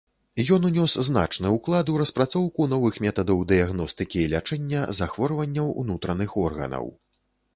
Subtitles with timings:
[0.55, 6.85] Ён ўнёс значны ўклад у распрацоўку новых метадаў дыягностыкі і лячэння захворванняў унутраных органаў.